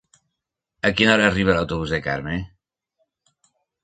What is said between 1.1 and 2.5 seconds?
hora arriba l'autobús de Carme?